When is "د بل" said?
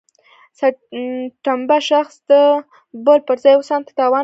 2.29-3.19